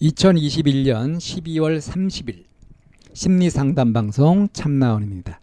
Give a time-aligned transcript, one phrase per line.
[0.00, 2.44] 2021년 12월 30일
[3.12, 5.40] 심리 상담 방송 참나원입니다.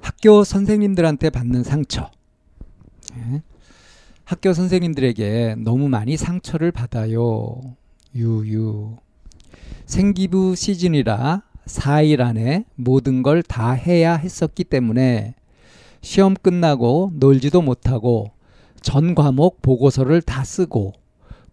[0.00, 2.10] 학교 선생님들한테 받는 상처.
[3.16, 3.42] 예.
[4.24, 7.60] 학교 선생님들에게 너무 많이 상처를 받아요.
[8.14, 8.96] 유유.
[9.86, 15.34] 생기부 시즌이라 4일 안에 모든 걸 다 해야 했었기 때문에
[16.00, 18.30] 시험 끝나고 놀지도 못하고
[18.82, 20.92] 전 과목 보고서를 다 쓰고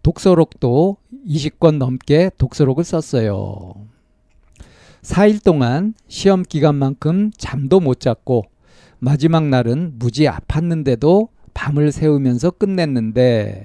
[0.02, 3.74] 독서록도 20권 넘게 독서록을 썼어요.
[5.02, 8.44] 4일 동안 시험 기간만큼 잠도 못 잤고
[8.98, 13.64] 마지막 날은 무지 아팠는데도 밤을 새우면서 끝냈는데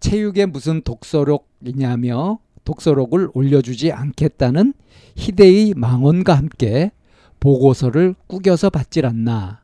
[0.00, 4.74] 체육에 무슨 독서록이냐며 독서록을 올려주지 않겠다는
[5.16, 6.92] 희대의 망언과 함께
[7.40, 9.62] 보고서를 꾸겨서 받질 않나.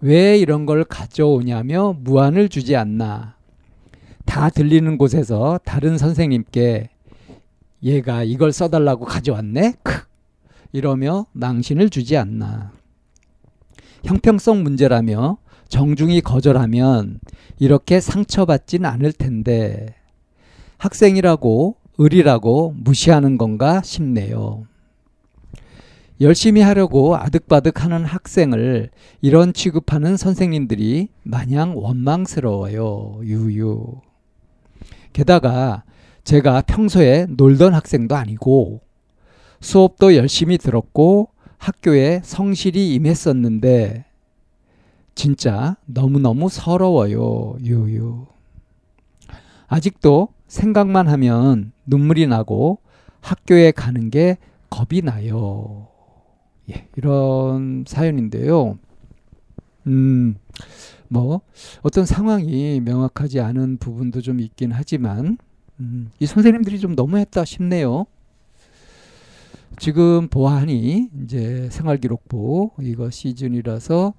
[0.00, 3.36] 왜 이런 걸 가져오냐며 무안을 주지 않나.
[4.30, 6.88] 다 들리는 곳에서 다른 선생님께
[7.82, 9.74] 얘가 이걸 써달라고 가져왔네?
[9.82, 10.04] 크!
[10.72, 12.70] 이러며 망신을 주지 않나.
[14.04, 17.18] 형평성 문제라며 정중히 거절하면
[17.58, 19.96] 이렇게 상처받진 않을 텐데
[20.78, 24.64] 학생이라고 을이라고 무시하는 건가 싶네요.
[26.20, 28.90] 열심히 하려고 아득바득 하는 학생을
[29.22, 33.22] 이런 취급하는 선생님들이 마냥 원망스러워요.
[33.24, 34.02] 유유.
[35.12, 35.84] 게다가
[36.24, 38.80] 제가 평소에 놀던 학생도 아니고
[39.60, 44.06] 수업도 열심히 들었고 학교에 성실히 임했었는데
[45.14, 47.56] 진짜 너무너무 서러워요.
[47.62, 48.26] 유유.
[49.66, 52.78] 아직도 생각만 하면 눈물이 나고
[53.20, 54.38] 학교에 가는 게
[54.70, 55.88] 겁이 나요.
[56.70, 58.78] 예, 이런 사연인데요.
[59.86, 60.36] 음,
[61.10, 61.40] 뭐,
[61.82, 65.38] 어떤 상황이 명확하지 않은 부분도 좀 있긴 하지만,
[65.80, 68.06] 음, 이 선생님들이 좀 너무했다 싶네요.
[69.78, 74.14] 지금 보아하니, 이제 생활기록부, 이거 시즌이라서,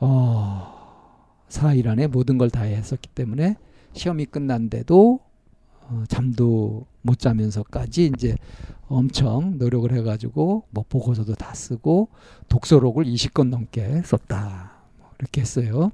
[0.00, 0.74] 어,
[1.48, 3.56] 4일 안에 모든 걸 다 했었기 때문에,
[3.92, 5.20] 시험이 끝난데도
[5.86, 8.36] 어, 잠도 못 자면서까지 이제
[8.88, 12.08] 엄청 노력을 해가지고 뭐 보고서도 다 쓰고
[12.48, 14.73] 독서록을 20권 넘게 썼다 뭐
[15.18, 15.90] 이렇게 했어요.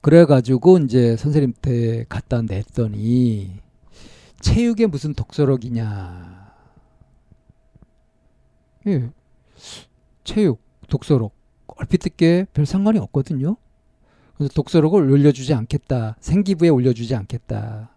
[0.00, 3.60] 그래가지고 이제 선생님한테 갖다 냈더니
[4.40, 6.54] 체육에 무슨 독서록이냐.
[8.86, 9.10] 예,
[10.24, 11.34] 체육 독서록
[11.66, 13.56] 얼핏 듣게 별 상관이 없거든요.
[14.36, 16.16] 그래서 독서록을 올려주지 않겠다.
[16.20, 17.90] 생기부에 올려주지 않겠다.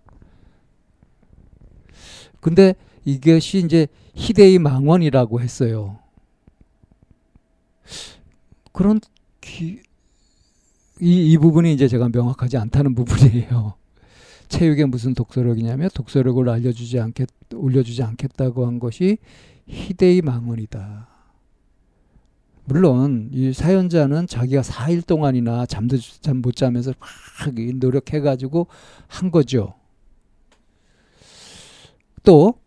[2.39, 2.73] 근데
[3.05, 5.99] 이것이 이제 희대의 망원이라고 했어요.
[8.71, 8.99] 그런
[9.39, 9.81] 기,
[10.99, 13.73] 이, 이 부분이 이제 제가 명확하지 않다는 부분이에요.
[14.49, 19.17] 체육에 무슨 독서록이냐면 독서록을 알려주지 않겠, 올려주지 않겠다고 한 것이
[19.67, 21.07] 희대의 망언이다.
[22.65, 27.09] 물론 이 사연자는 자기가 4일 동안이나 잠도 잠 못 자면서 막
[27.79, 28.67] 노력해가지고
[29.07, 29.73] 한 거죠.
[32.23, 32.61] 또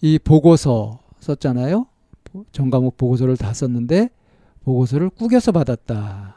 [0.00, 1.86] 이 보고서 썼잖아요.
[2.52, 4.10] 전 과목 보고서를 다 썼는데
[4.68, 6.36] 보고서를 꾸겨서 받았다.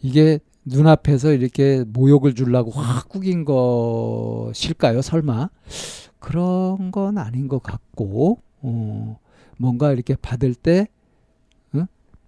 [0.00, 5.02] 이게 눈앞에서 이렇게 모욕을 주려고 확 꾸긴 것일까요?
[5.02, 5.50] 설마
[6.18, 9.18] 그런 건 아닌 것 같고 어,
[9.58, 10.88] 뭔가 이렇게 받을 때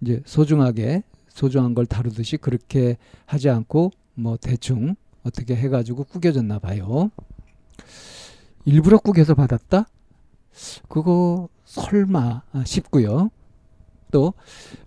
[0.01, 7.09] 이제 소중하게 소중한 걸 다루듯이 그렇게 하지 않고 뭐 대충 어떻게 해가지고 꾸겨졌나 봐요.
[8.65, 9.87] 일부러 꾸겨서 받았다?
[10.87, 13.31] 그거 설마 싶고요.
[14.11, 14.33] 또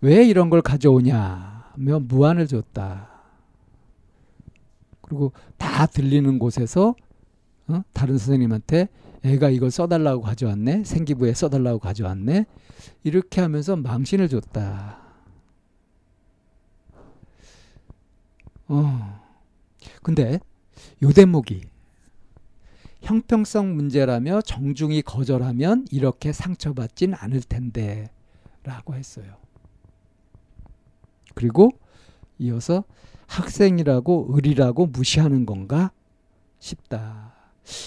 [0.01, 3.09] 왜 이런 걸 가져오냐면 무안을 줬다.
[5.03, 6.95] 그리고 다 들리는 곳에서
[7.69, 7.83] 어?
[7.93, 8.89] 다른 선생님한테
[9.23, 10.85] 애가 이걸 써달라고 가져왔네.
[10.85, 12.47] 생기부에 써달라고 가져왔네.
[13.05, 14.99] 이렇게 하면서 망신을 줬다.
[18.69, 19.21] 어.
[20.03, 20.39] 근데
[21.03, 21.63] 요 대목이
[23.03, 28.11] 형평성 문제라며 정중히 거절하면 이렇게 상처받진 않을 텐데
[28.62, 29.37] 라고 했어요.
[31.35, 31.71] 그리고
[32.39, 32.85] 이어서
[33.27, 35.93] 학생이라고 을이라고 무시하는 건가
[36.59, 37.35] 싶다.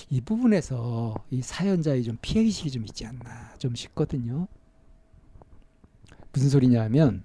[0.10, 4.48] 이 부분에서 이 사연자의 좀 피해의식이 좀 있지 않나 좀 싶거든요.
[6.32, 7.24] 무슨 소리냐면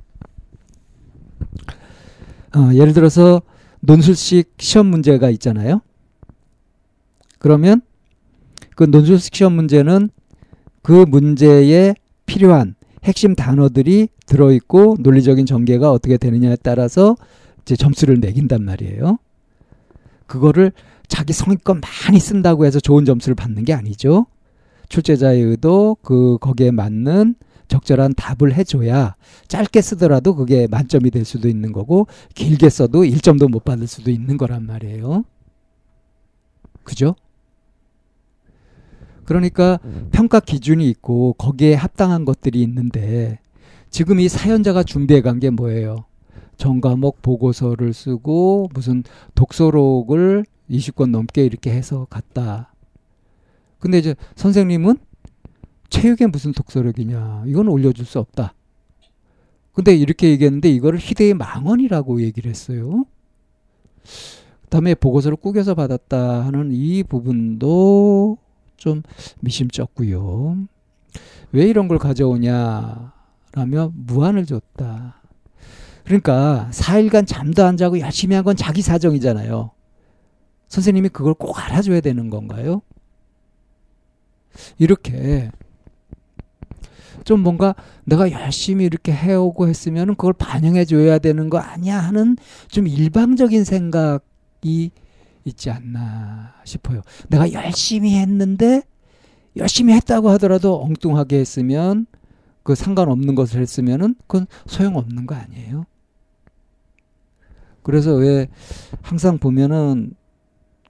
[2.55, 3.43] 어, 예를 들어서
[3.81, 5.81] 논술식 시험 문제가 있잖아요.
[7.39, 7.81] 그러면
[8.75, 10.11] 그 논술식 시험 문제는
[10.83, 11.95] 그 문제에
[12.27, 12.75] 필요한
[13.05, 17.17] 핵심 단어들이 들어있고 논리적인 전개가 어떻게 되느냐에 따라서
[17.63, 19.19] 이제 점수를 매긴단 말이에요.
[20.27, 20.73] 그거를
[21.07, 24.27] 자기 성의껏 많이 쓴다고 해서 좋은 점수를 받는 게 아니죠.
[24.89, 27.35] 출제자의 의도 그 거기에 맞는
[27.69, 29.15] 적절한 답을 해줘야
[29.49, 34.39] 짧게 쓰더라도 그게 만점이 될 수도 있는 거고 길게 써도 1점도 못 받을 수도 있는
[34.39, 35.25] 거란 말이에요.
[36.83, 37.15] 그죠?
[39.29, 39.79] 그러니까
[40.11, 43.39] 평가 기준이 있고 거기에 합당한 것들이 있는데
[43.91, 46.07] 지금 이 사연자가 준비해 간 게 뭐예요?
[46.57, 49.05] 전과목 보고서를 쓰고 무슨
[49.35, 52.73] 독서록을 20권 넘게 이렇게 해서 갔다.
[53.79, 54.97] 근데 이제 선생님은
[55.91, 57.45] 체육에 무슨 독서력이냐.
[57.47, 58.55] 이건 올려줄 수 없다.
[59.75, 63.05] 근데 이렇게 얘기했는데 이거를 희대의 망언이라고 얘기를 했어요.
[64.63, 68.39] 그 다음에 보고서를 꾸겨서 받았다 하는 이 부분도
[68.79, 69.03] 좀
[69.41, 70.57] 미심쩍고요.
[71.53, 73.13] 왜 이런 걸 가져오냐라면
[73.95, 75.21] 무한을 줬다.
[76.05, 79.73] 그러니까 4일간 잠도 안 자고 열심히 한 건 자기 사정이잖아요.
[80.69, 82.81] 선생님이 그걸 꼭 알아줘야 되는 건가요?
[84.79, 85.51] 이렇게
[87.25, 87.75] 좀 뭔가
[88.05, 92.37] 내가 열심히 이렇게 해오고 했으면 그걸 반영해 줘야 되는 거 아니야 하는
[92.69, 94.91] 좀 일방적인 생각이
[95.49, 97.03] 있지 않나 싶어요.
[97.29, 98.83] 내가 열심히 했는데
[99.57, 102.07] 열심히 했다고 하더라도 엉뚱하게 했으면
[102.63, 105.85] 그 상관없는 것을 했으면은 그건 소용없는 거 아니에요.
[107.83, 108.49] 그래서 왜
[109.03, 110.15] 항상 보면은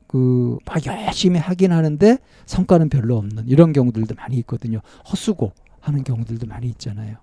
[0.06, 4.80] 그 막 열심히 하긴 하는데 성과는 별로 없는 이런 경우들도 많이 있거든요.
[5.10, 7.16] 헛수고 하는 경우들도 많이 있잖아요.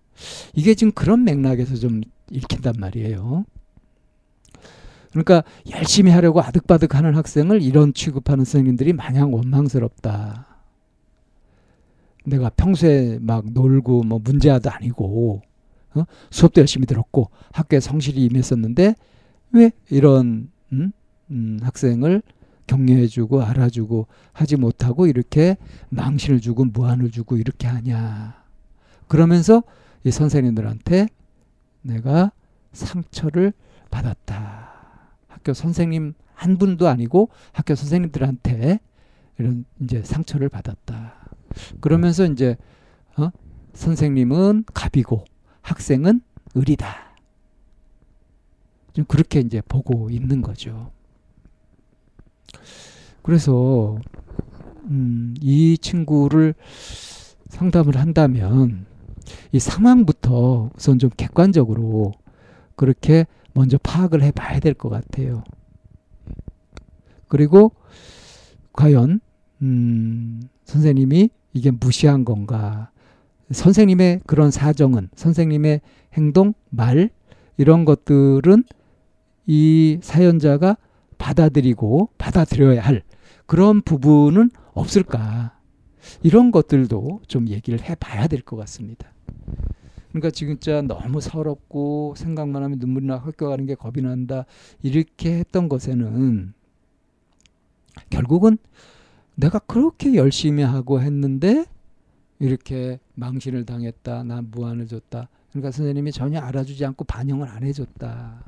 [0.54, 2.02] 이게 지금 그런 맥락에서 좀
[2.32, 3.46] 읽힌단 말이에요.
[5.12, 10.48] 그러니까 열심히 하려고 아득바득 하는 학생을 이런 취급하는 선생님들이 마냥 원망스럽다.
[12.25, 15.42] 내가 평소에 막 놀고 뭐 문제아도 아니고
[15.96, 16.04] 어?
[16.30, 18.96] 수업도 열심히 들었고 학교에 성실히 임했었는데
[19.52, 20.92] 왜 이런 음?
[21.31, 22.22] 음, 학생을
[22.68, 25.58] 격려해주고 알아주고 하지 못하고 이렇게
[25.90, 28.44] 망신을 주고 무한을 주고 이렇게 하냐.
[29.08, 29.63] 그러면서
[30.04, 31.08] 이 선생님들한테
[31.84, 32.31] 내가
[32.74, 33.54] 상처를
[33.92, 34.75] 받았다.
[35.46, 38.80] 학교 선생님 한 분도 아니고 학교 선생님들한테
[39.38, 41.14] 이런 이제 상처를 받았다.
[41.80, 42.58] 그러면서 이제
[43.16, 43.30] 어?
[43.74, 45.24] 선생님은 갑이고
[45.62, 46.22] 학생은
[46.58, 46.96] 을이다.
[48.94, 50.92] 좀 그렇게 이제 보고 있는 거죠.
[53.22, 54.00] 그래서
[54.86, 56.56] 음, 이 친구를
[57.50, 58.88] 상담을 한다면
[59.52, 62.14] 이 상황부터 우선 좀 객관적으로
[62.76, 65.44] 그렇게 먼저 파악을 해 봐야 될 것 같아요.
[67.28, 67.72] 그리고
[68.74, 69.19] 과연
[69.62, 72.92] 음, 선생님이 이게 무시한 건가?
[73.52, 75.81] 선생님의 그런 사정은 선생님의
[76.13, 77.10] 행동, 말
[77.58, 78.63] 이런 것들은
[79.48, 80.77] 이 사연자가
[81.18, 83.03] 받아들이고 받아들여야 할
[83.46, 85.58] 그런 부분은 없을까?
[86.24, 89.08] 이런 것들도 좀 얘기를 해 봐야 될 것 같습니다.
[90.15, 94.45] 그러니까 지금 진짜 너무 서럽고 생각만 하면 눈물이 나 학교 가는 게 겁이 난다.
[94.81, 96.53] 이렇게 했던 것에는
[98.10, 98.57] 결국은
[99.36, 101.65] 내가 그렇게 열심히 하고 했는데
[102.39, 104.24] 이렇게 망신을 당했다.
[104.24, 105.27] 난 무한을 줬다.
[105.50, 108.41] 그러니까 선생님이 전혀 알아주지 않고 반영을 안 해줬다.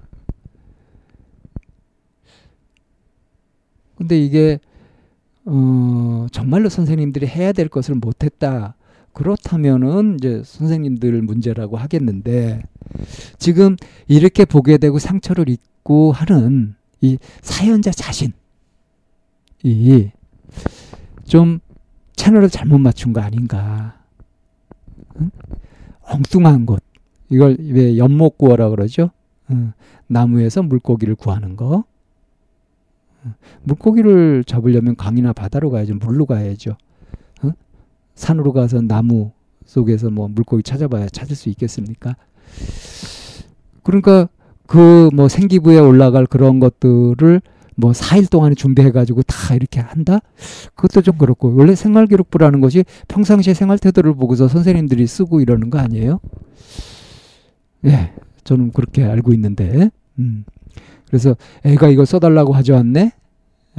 [3.97, 4.61] 근데 이게
[5.43, 8.76] 어, 정말로 선생님들이 해야 될 것을 못했다.
[9.17, 12.61] 그렇다면은 이제 선생님들 문제라고 하겠는데
[13.39, 13.75] 지금
[14.07, 18.33] 이렇게 보게 되고 상처를 입고 하는 이 사연자 자신
[19.63, 20.09] 이
[21.27, 21.59] 좀
[22.15, 23.99] 채널을 잘못 맞춘 거 아닌가.
[25.19, 25.29] 응?
[26.01, 26.81] 엉뚱한 곳.
[27.29, 29.11] 이걸 왜 연못 구어라 그러죠?
[29.51, 29.73] 응.
[30.07, 31.83] 나무에서 물고기를 구하는 거.
[33.63, 35.95] 물고기를 잡으려면 강이나 바다로 가야죠.
[35.95, 36.77] 물로 가야죠.
[38.17, 38.19] 어?
[38.19, 39.31] 산으로 가서 나무
[39.65, 42.15] 속에서 뭐 물고기 찾아봐야 찾을 수 있겠습니까?
[43.83, 44.27] 그러니까
[44.65, 47.41] 그 뭐 생기부에 올라갈 그런 것들을
[47.75, 50.19] 뭐 4일 동안에 준비해가지고 다 이렇게 한다?
[50.75, 56.19] 그것도 좀 그렇고, 원래 생활기록부라는 것이 평상시에 생활 태도를 보고서 선생님들이 쓰고 이러는 거 아니에요?
[57.85, 60.43] 예, 저는 그렇게 알고 있는데, 음.
[61.07, 63.11] 그래서 애가 이거 써달라고 가져왔네.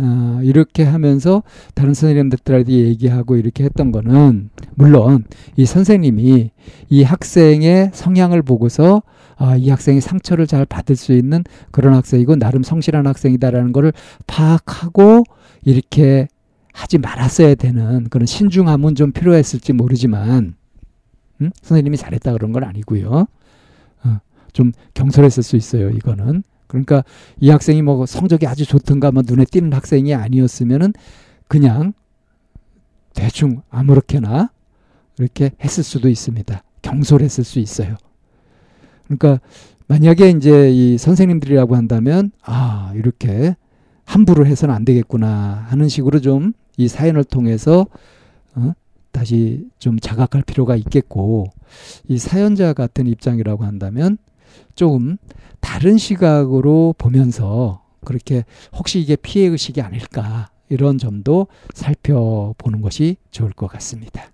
[0.00, 1.42] 어, 이렇게 하면서
[1.74, 5.24] 다른 선생님들한테 얘기하고 이렇게 했던 거는 물론
[5.56, 6.50] 이 선생님이
[6.88, 9.02] 이 학생의 성향을 보고서
[9.36, 13.92] 아, 이 학생이 상처를 잘 받을 수 있는 그런 학생이고 나름 성실한 학생이다라는 거를
[14.26, 15.24] 파악하고
[15.64, 16.28] 이렇게
[16.72, 20.54] 하지 말았어야 되는 그런 신중함은 좀 필요했을지 모르지만
[21.40, 21.50] 음?
[21.62, 23.26] 선생님이 잘했다 그런 건 아니고요.
[24.04, 24.18] 어,
[24.52, 25.90] 좀 경솔했을 수 있어요.
[25.90, 27.02] 이거는 그러니까
[27.40, 30.92] 이 학생이 뭐 성적이 아주 좋든가 뭐 눈에 띄는 학생이 아니었으면은
[31.48, 31.92] 그냥
[33.14, 34.50] 대충 아무렇게나
[35.18, 36.62] 이렇게 했을 수도 있습니다.
[36.82, 37.96] 경솔했을 수 있어요.
[39.04, 39.40] 그러니까
[39.88, 43.56] 만약에 이제 이 선생님들이라고 한다면 아 이렇게
[44.04, 47.86] 함부로 해서는 안 되겠구나 하는 식으로 좀 이 사연을 통해서
[48.54, 48.72] 어?
[49.10, 51.48] 다시 좀 자각할 필요가 있겠고
[52.06, 54.16] 이 사연자 같은 입장이라고 한다면
[54.74, 55.18] 조금
[55.60, 58.44] 다른 시각으로 보면서 그렇게
[58.76, 64.24] 혹시 이게 피해 의식이 아닐까 이런 점도 살펴보는 것이 좋을 것 같습니다.